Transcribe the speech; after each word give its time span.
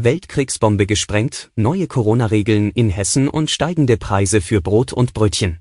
Weltkriegsbombe 0.00 0.86
gesprengt, 0.86 1.50
neue 1.56 1.88
Corona-Regeln 1.88 2.70
in 2.70 2.88
Hessen 2.88 3.28
und 3.28 3.50
steigende 3.50 3.96
Preise 3.96 4.40
für 4.40 4.60
Brot 4.60 4.92
und 4.92 5.12
Brötchen. 5.12 5.58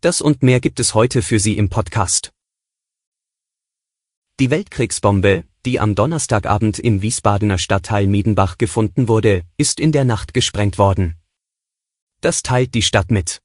Das 0.00 0.22
und 0.22 0.42
mehr 0.42 0.58
gibt 0.58 0.80
es 0.80 0.94
heute 0.94 1.20
für 1.20 1.38
Sie 1.38 1.58
im 1.58 1.68
Podcast. 1.68 2.32
Die 4.40 4.48
Weltkriegsbombe, 4.48 5.44
die 5.66 5.78
am 5.78 5.94
Donnerstagabend 5.94 6.78
im 6.78 7.02
Wiesbadener 7.02 7.58
Stadtteil 7.58 8.06
Miedenbach 8.06 8.56
gefunden 8.56 9.06
wurde, 9.06 9.42
ist 9.58 9.80
in 9.80 9.92
der 9.92 10.06
Nacht 10.06 10.32
gesprengt 10.32 10.78
worden. 10.78 11.16
Das 12.22 12.42
teilt 12.42 12.72
die 12.72 12.80
Stadt 12.80 13.10
mit. 13.10 13.42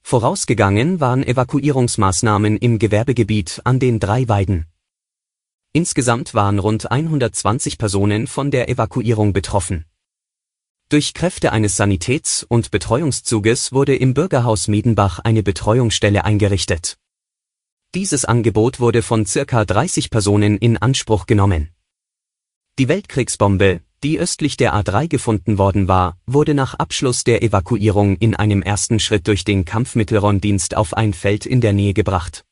Vorausgegangen 0.00 1.00
waren 1.00 1.24
Evakuierungsmaßnahmen 1.24 2.56
im 2.56 2.78
Gewerbegebiet 2.78 3.60
an 3.64 3.78
den 3.78 4.00
drei 4.00 4.28
Weiden. 4.28 4.64
Insgesamt 5.76 6.34
waren 6.34 6.60
rund 6.60 6.92
120 6.92 7.78
Personen 7.78 8.28
von 8.28 8.52
der 8.52 8.68
Evakuierung 8.68 9.32
betroffen. 9.32 9.84
Durch 10.88 11.14
Kräfte 11.14 11.50
eines 11.50 11.76
Sanitäts- 11.76 12.46
und 12.48 12.70
Betreuungszuges 12.70 13.72
wurde 13.72 13.96
im 13.96 14.14
Bürgerhaus 14.14 14.68
Miedenbach 14.68 15.18
eine 15.18 15.42
Betreuungsstelle 15.42 16.24
eingerichtet. 16.24 16.96
Dieses 17.92 18.24
Angebot 18.24 18.78
wurde 18.78 19.02
von 19.02 19.26
circa 19.26 19.64
30 19.64 20.10
Personen 20.10 20.58
in 20.58 20.76
Anspruch 20.76 21.26
genommen. 21.26 21.70
Die 22.78 22.86
Weltkriegsbombe, 22.86 23.80
die 24.04 24.20
östlich 24.20 24.56
der 24.56 24.76
A3 24.76 25.08
gefunden 25.08 25.58
worden 25.58 25.88
war, 25.88 26.16
wurde 26.24 26.54
nach 26.54 26.74
Abschluss 26.74 27.24
der 27.24 27.42
Evakuierung 27.42 28.16
in 28.18 28.36
einem 28.36 28.62
ersten 28.62 29.00
Schritt 29.00 29.26
durch 29.26 29.42
den 29.42 29.64
Kampfmittelrondienst 29.64 30.76
auf 30.76 30.94
ein 30.94 31.14
Feld 31.14 31.46
in 31.46 31.60
der 31.60 31.72
Nähe 31.72 31.94
gebracht. 31.94 32.44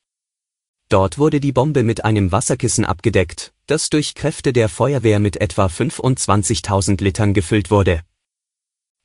Dort 0.93 1.17
wurde 1.17 1.39
die 1.39 1.51
Bombe 1.51 1.81
mit 1.81 2.05
einem 2.05 2.31
Wasserkissen 2.31 2.85
abgedeckt, 2.85 3.51
das 3.65 3.89
durch 3.89 4.13
Kräfte 4.13 4.53
der 4.53 4.69
Feuerwehr 4.69 5.17
mit 5.17 5.41
etwa 5.41 5.65
25.000 5.65 7.03
Litern 7.03 7.33
gefüllt 7.33 7.71
wurde. 7.71 8.03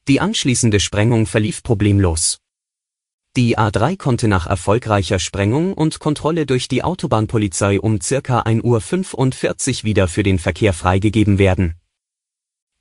Die 0.07 0.21
anschließende 0.21 0.81
Sprengung 0.81 1.25
verlief 1.25 1.63
problemlos. 1.63 2.41
Die 3.39 3.57
A3 3.57 3.97
konnte 3.97 4.29
nach 4.29 4.47
erfolgreicher 4.47 5.19
Sprengung 5.19 5.73
und 5.73 5.99
Kontrolle 5.99 6.45
durch 6.45 6.69
die 6.69 6.85
Autobahnpolizei 6.85 7.81
um 7.81 8.03
circa 8.03 8.43
1.45 8.43 8.65
Uhr 9.79 9.85
wieder 9.85 10.09
für 10.09 10.23
den 10.23 10.39
Verkehr 10.39 10.75
freigegeben 10.75 11.39
werden. 11.39 11.77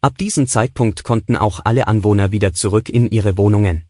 Ab 0.02 0.18
diesem 0.18 0.48
Zeitpunkt 0.48 1.06
konnten 1.06 1.38
auch 1.38 1.62
alle 1.64 1.88
Anwohner 1.88 2.34
wieder 2.34 2.52
zurück 2.52 2.90
in 2.90 3.10
ihre 3.10 3.38
Wohnungen. 3.38 3.86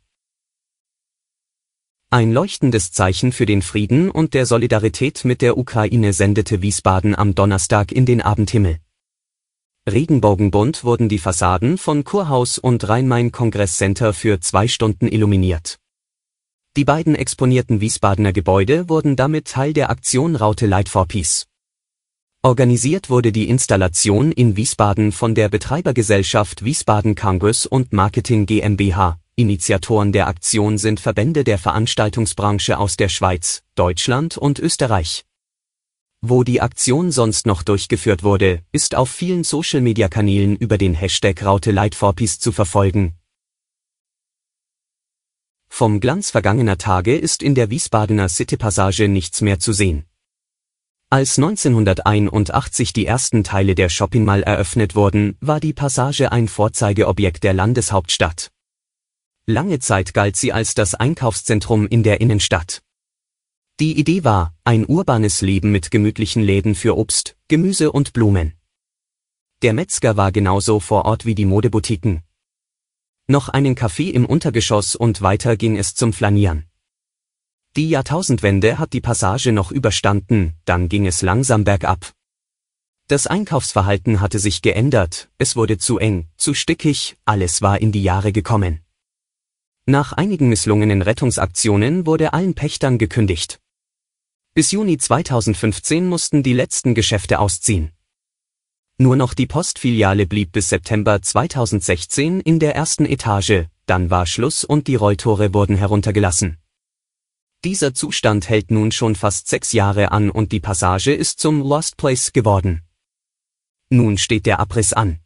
Ein 2.09 2.31
leuchtendes 2.31 2.93
Zeichen 2.93 3.33
für 3.33 3.45
den 3.45 3.61
Frieden 3.61 4.09
und 4.09 4.33
der 4.33 4.45
Solidarität 4.45 5.25
mit 5.25 5.41
der 5.41 5.57
Ukraine 5.57 6.13
sendete 6.13 6.61
Wiesbaden 6.61 7.13
am 7.13 7.35
Donnerstag 7.35 7.91
in 7.91 8.05
den 8.05 8.21
Abendhimmel. 8.21 8.77
Regenbogenbunt 9.85 10.85
wurden 10.85 11.09
die 11.09 11.19
Fassaden 11.19 11.77
von 11.77 12.05
Kurhaus 12.05 12.59
und 12.59 12.87
Rhein-Main-Kongress-Center 12.87 14.13
für 14.13 14.39
zwei 14.39 14.69
Stunden 14.69 15.09
illuminiert. 15.09 15.79
Die 16.77 16.85
beiden 16.85 17.13
exponierten 17.13 17.81
Wiesbadener 17.81 18.31
Gebäude 18.31 18.87
wurden 18.87 19.17
damit 19.17 19.47
Teil 19.49 19.73
der 19.73 19.89
Aktion 19.89 20.37
Raute 20.37 20.65
Light 20.65 20.87
for 20.87 21.09
Peace. 21.09 21.45
Organisiert 22.41 23.09
wurde 23.09 23.33
die 23.33 23.49
Installation 23.49 24.31
in 24.31 24.55
Wiesbaden 24.55 25.11
von 25.11 25.35
der 25.35 25.49
Betreibergesellschaft 25.49 26.63
Wiesbaden 26.63 27.15
Congress 27.15 27.65
und 27.65 27.91
Marketing 27.91 28.45
GmbH, 28.45 29.19
Initiatoren 29.39 30.11
der 30.11 30.25
Aktion 30.25 30.79
sind 30.79 30.99
Verbände 30.99 31.43
der 31.43 31.59
Veranstaltungsbranche 31.59 32.79
aus 32.79 32.97
der 32.97 33.07
Schweiz, 33.07 33.61
Deutschland 33.75 34.35
und 34.35 34.57
Österreich. 34.57 35.25
Wo 36.21 36.43
die 36.43 36.59
Aktion 36.59 37.11
sonst 37.11 37.45
noch 37.45 37.61
durchgeführt 37.61 38.23
wurde, 38.23 38.63
ist 38.71 38.95
auf 38.95 39.11
vielen 39.11 39.43
Social-Media-Kanälen 39.43 40.55
über 40.55 40.79
den 40.79 40.95
Hashtag 40.95 41.45
Raute 41.45 41.71
Peace 42.15 42.39
zu 42.39 42.51
verfolgen. 42.51 43.13
Vom 45.69 45.99
Glanz 45.99 46.31
vergangener 46.31 46.79
Tage 46.79 47.15
ist 47.15 47.43
in 47.43 47.53
der 47.53 47.69
Wiesbadener 47.69 48.29
City-Passage 48.29 49.07
nichts 49.07 49.41
mehr 49.41 49.59
zu 49.59 49.71
sehen. 49.71 50.05
Als 51.11 51.37
1981 51.37 52.91
die 52.91 53.05
ersten 53.05 53.43
Teile 53.43 53.75
der 53.75 53.89
Shopping 53.89 54.25
Mall 54.25 54.41
eröffnet 54.41 54.95
wurden, 54.95 55.37
war 55.41 55.59
die 55.59 55.73
Passage 55.73 56.31
ein 56.31 56.47
Vorzeigeobjekt 56.47 57.43
der 57.43 57.53
Landeshauptstadt. 57.53 58.49
Lange 59.49 59.79
Zeit 59.79 60.13
galt 60.13 60.35
sie 60.35 60.51
als 60.51 60.73
das 60.73 60.93
Einkaufszentrum 60.93 61.87
in 61.87 62.03
der 62.03 62.19
Innenstadt. 62.19 62.81
Die 63.79 63.97
Idee 63.97 64.25
war, 64.25 64.53
ein 64.65 64.85
urbanes 64.85 65.39
Leben 65.39 65.71
mit 65.71 65.89
gemütlichen 65.89 66.43
Läden 66.43 66.75
für 66.75 66.97
Obst, 66.97 67.37
Gemüse 67.47 67.93
und 67.93 68.11
Blumen. 68.11 68.55
Der 69.61 69.71
Metzger 69.71 70.17
war 70.17 70.33
genauso 70.33 70.81
vor 70.81 71.05
Ort 71.05 71.25
wie 71.25 71.33
die 71.33 71.45
Modeboutiquen. 71.45 72.23
Noch 73.27 73.47
einen 73.47 73.75
Café 73.75 74.11
im 74.11 74.25
Untergeschoss 74.25 74.97
und 74.97 75.21
weiter 75.21 75.55
ging 75.55 75.77
es 75.77 75.95
zum 75.95 76.11
Flanieren. 76.11 76.65
Die 77.77 77.87
Jahrtausendwende 77.87 78.79
hat 78.79 78.91
die 78.91 79.01
Passage 79.01 79.53
noch 79.53 79.71
überstanden, 79.71 80.55
dann 80.65 80.89
ging 80.89 81.07
es 81.07 81.21
langsam 81.21 81.63
bergab. 81.63 82.11
Das 83.07 83.27
Einkaufsverhalten 83.27 84.19
hatte 84.19 84.39
sich 84.39 84.61
geändert, 84.61 85.29
es 85.37 85.55
wurde 85.55 85.77
zu 85.77 85.99
eng, 85.99 86.27
zu 86.35 86.53
stickig, 86.53 87.15
alles 87.23 87.61
war 87.61 87.79
in 87.79 87.93
die 87.93 88.03
Jahre 88.03 88.33
gekommen. 88.33 88.81
Nach 89.89 90.11
einigen 90.11 90.49
misslungenen 90.49 91.01
Rettungsaktionen 91.01 92.05
wurde 92.05 92.33
allen 92.33 92.55
Pächtern 92.55 92.97
gekündigt. 92.97 93.61
Bis 94.53 94.71
Juni 94.71 94.97
2015 94.97 96.09
mussten 96.09 96.43
die 96.43 96.51
letzten 96.51 96.93
Geschäfte 96.93 97.39
ausziehen. 97.39 97.93
Nur 98.97 99.15
noch 99.15 99.33
die 99.33 99.47
Postfiliale 99.47 100.27
blieb 100.27 100.51
bis 100.51 100.67
September 100.67 101.21
2016 101.21 102.41
in 102.41 102.59
der 102.59 102.75
ersten 102.75 103.05
Etage, 103.05 103.67
dann 103.85 104.09
war 104.09 104.25
Schluss 104.25 104.65
und 104.65 104.87
die 104.87 104.95
Rolltore 104.95 105.53
wurden 105.53 105.77
heruntergelassen. 105.77 106.57
Dieser 107.63 107.93
Zustand 107.93 108.49
hält 108.49 108.71
nun 108.71 108.91
schon 108.91 109.15
fast 109.15 109.47
sechs 109.47 109.71
Jahre 109.71 110.11
an 110.11 110.29
und 110.29 110.51
die 110.51 110.59
Passage 110.59 111.13
ist 111.13 111.39
zum 111.39 111.61
Lost 111.61 111.95
Place 111.95 112.33
geworden. 112.33 112.81
Nun 113.89 114.17
steht 114.17 114.47
der 114.47 114.59
Abriss 114.59 114.91
an. 114.91 115.21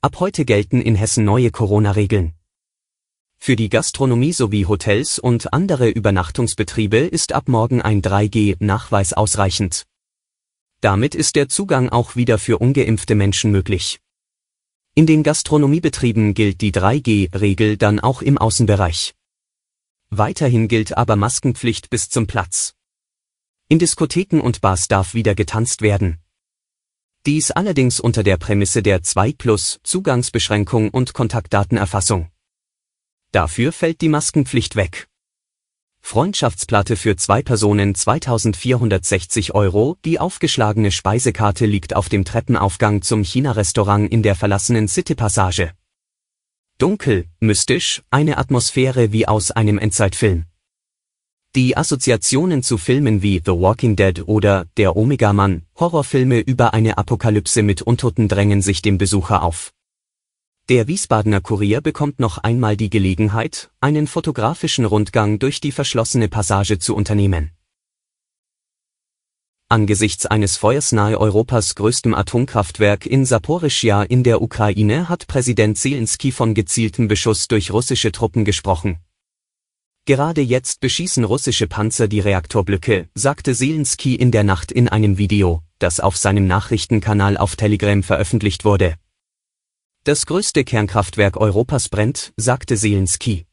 Ab 0.00 0.20
heute 0.20 0.44
gelten 0.44 0.80
in 0.80 0.94
Hessen 0.94 1.24
neue 1.24 1.50
Corona-Regeln. 1.50 2.34
Für 3.46 3.56
die 3.56 3.68
Gastronomie 3.68 4.32
sowie 4.32 4.64
Hotels 4.64 5.18
und 5.18 5.52
andere 5.52 5.90
Übernachtungsbetriebe 5.90 6.96
ist 6.96 7.34
ab 7.34 7.46
morgen 7.46 7.82
ein 7.82 8.00
3G-Nachweis 8.00 9.12
ausreichend. 9.12 9.84
Damit 10.80 11.14
ist 11.14 11.36
der 11.36 11.50
Zugang 11.50 11.90
auch 11.90 12.16
wieder 12.16 12.38
für 12.38 12.56
ungeimpfte 12.56 13.14
Menschen 13.14 13.50
möglich. 13.50 14.00
In 14.94 15.04
den 15.04 15.22
Gastronomiebetrieben 15.22 16.32
gilt 16.32 16.62
die 16.62 16.72
3G-Regel 16.72 17.76
dann 17.76 18.00
auch 18.00 18.22
im 18.22 18.38
Außenbereich. 18.38 19.14
Weiterhin 20.08 20.66
gilt 20.66 20.96
aber 20.96 21.16
Maskenpflicht 21.16 21.90
bis 21.90 22.08
zum 22.08 22.26
Platz. 22.26 22.72
In 23.68 23.78
Diskotheken 23.78 24.40
und 24.40 24.62
Bars 24.62 24.88
darf 24.88 25.12
wieder 25.12 25.34
getanzt 25.34 25.82
werden. 25.82 26.18
Dies 27.26 27.50
allerdings 27.50 28.00
unter 28.00 28.22
der 28.22 28.38
Prämisse 28.38 28.82
der 28.82 29.02
2 29.02 29.34
Plus 29.34 29.80
Zugangsbeschränkung 29.82 30.88
und 30.88 31.12
Kontaktdatenerfassung. 31.12 32.30
Dafür 33.34 33.72
fällt 33.72 34.00
die 34.00 34.08
Maskenpflicht 34.08 34.76
weg. 34.76 35.08
Freundschaftsplatte 36.00 36.94
für 36.94 37.16
zwei 37.16 37.42
Personen 37.42 37.96
2460 37.96 39.56
Euro, 39.56 39.98
die 40.04 40.20
aufgeschlagene 40.20 40.92
Speisekarte 40.92 41.66
liegt 41.66 41.96
auf 41.96 42.08
dem 42.08 42.24
Treppenaufgang 42.24 43.02
zum 43.02 43.24
China-Restaurant 43.24 44.08
in 44.12 44.22
der 44.22 44.36
verlassenen 44.36 44.86
City-Passage. 44.86 45.72
Dunkel, 46.78 47.24
mystisch, 47.40 48.02
eine 48.08 48.38
Atmosphäre 48.38 49.10
wie 49.10 49.26
aus 49.26 49.50
einem 49.50 49.78
Endzeitfilm. 49.78 50.44
Die 51.56 51.76
Assoziationen 51.76 52.62
zu 52.62 52.78
Filmen 52.78 53.20
wie 53.20 53.42
The 53.44 53.50
Walking 53.50 53.96
Dead 53.96 54.28
oder 54.28 54.66
Der 54.76 54.96
Omega-Mann, 54.96 55.62
Horrorfilme 55.74 56.38
über 56.38 56.72
eine 56.72 56.98
Apokalypse 56.98 57.64
mit 57.64 57.82
Untoten 57.82 58.28
drängen 58.28 58.62
sich 58.62 58.80
dem 58.80 58.96
Besucher 58.96 59.42
auf. 59.42 59.73
Der 60.70 60.88
Wiesbadener 60.88 61.42
Kurier 61.42 61.82
bekommt 61.82 62.20
noch 62.20 62.38
einmal 62.38 62.74
die 62.78 62.88
Gelegenheit, 62.88 63.70
einen 63.82 64.06
fotografischen 64.06 64.86
Rundgang 64.86 65.38
durch 65.38 65.60
die 65.60 65.72
verschlossene 65.72 66.28
Passage 66.28 66.78
zu 66.78 66.96
unternehmen. 66.96 67.50
Angesichts 69.68 70.24
eines 70.24 70.56
Feuers 70.56 70.92
nahe 70.92 71.20
Europas 71.20 71.74
größtem 71.74 72.14
Atomkraftwerk 72.14 73.04
in 73.04 73.26
Saporischschja 73.26 74.04
in 74.04 74.22
der 74.22 74.40
Ukraine 74.40 75.10
hat 75.10 75.26
Präsident 75.26 75.76
Zelensky 75.76 76.32
von 76.32 76.54
gezieltem 76.54 77.08
Beschuss 77.08 77.46
durch 77.46 77.70
russische 77.70 78.10
Truppen 78.10 78.46
gesprochen. 78.46 79.00
Gerade 80.06 80.40
jetzt 80.40 80.80
beschießen 80.80 81.24
russische 81.24 81.66
Panzer 81.66 82.08
die 82.08 82.20
Reaktorblöcke, 82.20 83.10
sagte 83.14 83.54
Zelensky 83.54 84.14
in 84.14 84.30
der 84.30 84.44
Nacht 84.44 84.72
in 84.72 84.88
einem 84.88 85.18
Video, 85.18 85.62
das 85.78 86.00
auf 86.00 86.16
seinem 86.16 86.46
Nachrichtenkanal 86.46 87.36
auf 87.36 87.54
Telegram 87.54 88.02
veröffentlicht 88.02 88.64
wurde. 88.64 88.96
Das 90.06 90.26
größte 90.26 90.64
Kernkraftwerk 90.64 91.38
Europas 91.38 91.88
brennt, 91.88 92.34
sagte 92.36 92.76
Zelensky. 92.76 93.46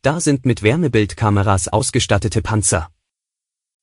Da 0.00 0.18
sind 0.18 0.46
mit 0.46 0.62
Wärmebildkameras 0.62 1.68
ausgestattete 1.68 2.40
Panzer. 2.40 2.90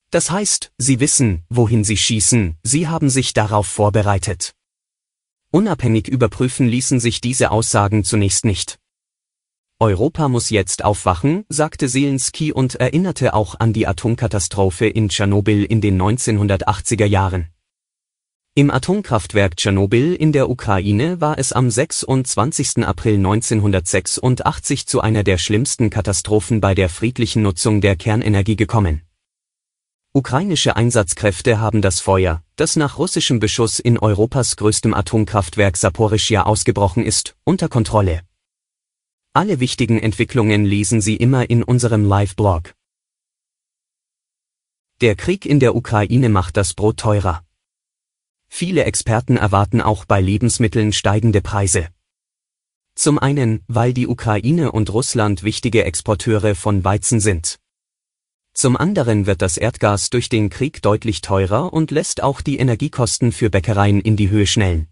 Das 0.10 0.32
heißt, 0.32 0.72
sie 0.80 1.00
wissen, 1.00 1.46
wohin 1.50 1.84
sie 1.84 1.98
schießen, 1.98 2.58
sie 2.64 2.88
haben 2.88 3.12
sich 3.12 3.34
darauf 3.34 3.68
vorbereitet. 3.68 4.56
Unabhängig 5.52 6.08
überprüfen 6.08 6.68
ließen 6.68 7.00
sich 7.00 7.22
diese 7.22 7.52
Aussagen 7.52 8.04
zunächst 8.04 8.44
nicht. 8.44 8.80
Europa 9.78 10.30
muss 10.30 10.50
jetzt 10.50 10.84
aufwachen, 10.84 11.46
sagte 11.48 11.88
Zelensky 11.88 12.52
und 12.52 12.74
erinnerte 12.74 13.36
auch 13.36 13.60
an 13.60 13.72
die 13.72 13.86
Atomkatastrophe 13.86 14.88
in 14.88 15.10
Tschernobyl 15.10 15.64
in 15.64 15.82
den 15.82 16.02
1980er 16.02 17.06
Jahren. 17.06 17.50
Im 18.58 18.72
Atomkraftwerk 18.72 19.56
Tschernobyl 19.56 20.16
in 20.16 20.32
der 20.32 20.50
Ukraine 20.50 21.22
war 21.22 21.38
es 21.38 21.54
am 21.54 21.70
26. 21.70 22.84
April 22.84 23.18
1986 23.18 24.88
zu 24.88 25.00
einer 25.00 25.24
der 25.24 25.38
schlimmsten 25.38 25.92
Katastrophen 25.92 26.60
bei 26.60 26.74
der 26.74 26.90
friedlichen 26.90 27.44
Nutzung 27.44 27.82
der 27.82 27.96
Kernenergie 27.96 28.56
gekommen. 28.56 29.04
Ukrainische 30.12 30.76
Einsatzkräfte 30.76 31.60
haben 31.60 31.84
das 31.84 32.00
Feuer, 32.00 32.42
das 32.56 32.78
nach 32.78 32.98
russischem 32.98 33.40
Beschuss 33.40 33.78
in 33.78 34.00
Europas 34.00 34.56
größtem 34.56 34.96
Atomkraftwerk 34.96 35.78
Saporischschja 35.78 36.42
ausgebrochen 36.42 37.06
ist, 37.06 37.36
unter 37.44 37.70
Kontrolle. 37.70 38.22
Alle 39.34 39.60
wichtigen 39.60 40.00
Entwicklungen 40.00 40.66
lesen 40.66 41.00
Sie 41.00 41.16
immer 41.16 41.48
in 41.48 41.62
unserem 41.62 42.06
Live-Blog. 42.06 42.74
Der 45.02 45.16
Krieg 45.16 45.46
in 45.46 45.60
der 45.60 45.76
Ukraine 45.76 46.30
macht 46.30 46.58
das 46.58 46.74
Brot 46.74 46.98
teurer. 46.98 47.44
Viele 48.50 48.86
Experten 48.86 49.38
erwarten 49.38 49.82
auch 49.82 50.06
bei 50.06 50.22
Lebensmitteln 50.22 50.94
steigende 50.94 51.42
Preise. 51.42 51.90
Zum 52.96 53.20
einen, 53.20 53.64
weil 53.68 53.94
die 53.94 54.08
Ukraine 54.08 54.72
und 54.72 54.92
Russland 54.92 55.44
wichtige 55.44 55.84
Exporteure 55.84 56.56
von 56.56 56.84
Weizen 56.84 57.20
sind. 57.20 57.60
Zum 58.54 58.76
anderen 58.76 59.28
wird 59.28 59.44
das 59.44 59.58
Erdgas 59.58 60.10
durch 60.10 60.30
den 60.30 60.50
Krieg 60.50 60.82
deutlich 60.82 61.22
teurer 61.22 61.72
und 61.72 61.92
lässt 61.92 62.24
auch 62.24 62.42
die 62.42 62.58
Energiekosten 62.58 63.32
für 63.32 63.52
Bäckereien 63.52 64.02
in 64.02 64.16
die 64.16 64.32
Höhe 64.32 64.48
schnellen. 64.48 64.88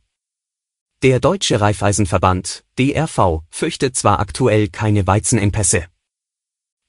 Der 1.01 1.19
Deutsche 1.19 1.59
Raiffeisenverband, 1.59 2.63
DRV, 2.77 3.41
fürchtet 3.49 3.95
zwar 3.95 4.19
aktuell 4.19 4.67
keine 4.67 5.07
Weizenengpässe. 5.07 5.85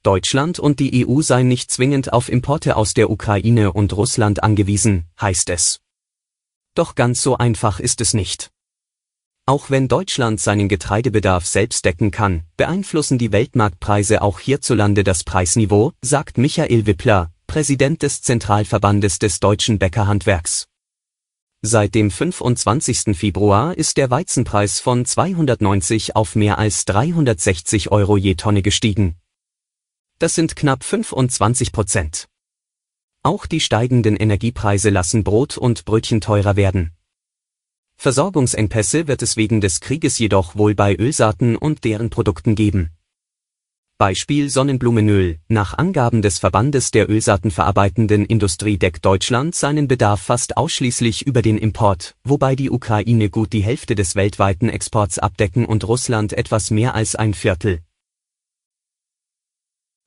Deutschland 0.02 0.58
und 0.58 0.78
die 0.78 1.06
EU 1.06 1.22
seien 1.22 1.48
nicht 1.48 1.70
zwingend 1.70 2.12
auf 2.12 2.28
Importe 2.28 2.76
aus 2.76 2.92
der 2.92 3.08
Ukraine 3.08 3.72
und 3.72 3.96
Russland 3.96 4.42
angewiesen, 4.42 5.06
heißt 5.18 5.48
es. 5.48 5.80
Doch 6.76 6.94
ganz 6.94 7.22
so 7.22 7.38
einfach 7.38 7.80
ist 7.80 8.02
es 8.02 8.12
nicht. 8.12 8.50
Auch 9.46 9.70
wenn 9.70 9.88
Deutschland 9.88 10.40
seinen 10.40 10.68
Getreidebedarf 10.68 11.46
selbst 11.46 11.86
decken 11.86 12.10
kann, 12.10 12.42
beeinflussen 12.58 13.16
die 13.16 13.32
Weltmarktpreise 13.32 14.20
auch 14.20 14.40
hierzulande 14.40 15.02
das 15.02 15.24
Preisniveau, 15.24 15.92
sagt 16.02 16.36
Michael 16.36 16.84
Wippler, 16.84 17.32
Präsident 17.46 18.02
des 18.02 18.20
Zentralverbandes 18.20 19.18
des 19.18 19.40
deutschen 19.40 19.78
Bäckerhandwerks. 19.78 20.66
Seit 21.62 21.94
dem 21.94 22.10
25. 22.10 23.16
Februar 23.16 23.74
ist 23.74 23.96
der 23.96 24.10
Weizenpreis 24.10 24.78
von 24.78 25.06
290 25.06 26.14
auf 26.14 26.36
mehr 26.36 26.58
als 26.58 26.84
360 26.84 27.90
Euro 27.90 28.18
je 28.18 28.34
Tonne 28.34 28.60
gestiegen. 28.60 29.16
Das 30.18 30.34
sind 30.34 30.56
knapp 30.56 30.84
25 30.84 31.72
Prozent. 31.72 32.28
Auch 33.26 33.46
die 33.46 33.58
steigenden 33.58 34.14
Energiepreise 34.14 34.88
lassen 34.88 35.24
Brot 35.24 35.58
und 35.58 35.84
Brötchen 35.84 36.20
teurer 36.20 36.54
werden. 36.54 36.92
Versorgungsengpässe 37.96 39.08
wird 39.08 39.20
es 39.20 39.36
wegen 39.36 39.60
des 39.60 39.80
Krieges 39.80 40.20
jedoch 40.20 40.54
wohl 40.54 40.76
bei 40.76 40.94
Ölsaaten 40.94 41.56
und 41.56 41.82
deren 41.82 42.08
Produkten 42.08 42.54
geben. 42.54 42.90
Beispiel 43.98 44.48
Sonnenblumenöl. 44.48 45.40
Nach 45.48 45.76
Angaben 45.76 46.22
des 46.22 46.38
Verbandes 46.38 46.92
der 46.92 47.10
Ölsaatenverarbeitenden 47.10 48.26
Industrie 48.26 48.78
deckt 48.78 49.04
Deutschland 49.04 49.56
seinen 49.56 49.88
Bedarf 49.88 50.22
fast 50.22 50.56
ausschließlich 50.56 51.26
über 51.26 51.42
den 51.42 51.58
Import, 51.58 52.14
wobei 52.22 52.54
die 52.54 52.70
Ukraine 52.70 53.28
gut 53.28 53.52
die 53.52 53.64
Hälfte 53.64 53.96
des 53.96 54.14
weltweiten 54.14 54.68
Exports 54.68 55.18
abdecken 55.18 55.66
und 55.66 55.82
Russland 55.88 56.32
etwas 56.32 56.70
mehr 56.70 56.94
als 56.94 57.16
ein 57.16 57.34
Viertel. 57.34 57.80